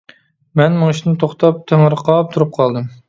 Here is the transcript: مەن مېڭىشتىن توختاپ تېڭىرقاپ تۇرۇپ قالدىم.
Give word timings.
مەن 0.61 0.79
مېڭىشتىن 0.83 1.19
توختاپ 1.25 1.59
تېڭىرقاپ 1.73 2.33
تۇرۇپ 2.37 2.57
قالدىم. 2.61 2.91